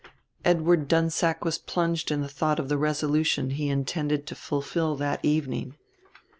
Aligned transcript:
Edward 0.43 0.87
Dunsack 0.87 1.45
was 1.45 1.59
plunged 1.59 2.09
in 2.09 2.21
the 2.21 2.27
thought 2.27 2.57
of 2.57 2.69
the 2.69 2.77
resolution 2.79 3.51
he 3.51 3.69
intended 3.69 4.25
to 4.25 4.33
fulfill 4.33 4.95
that 4.95 5.23
evening. 5.23 5.75